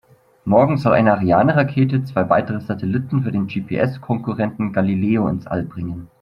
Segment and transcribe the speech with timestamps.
[0.45, 6.07] Morgen soll eine Ariane-Rakete zwei weitere Satelliten für den GPS-Konkurrenten Galileo ins All bringen.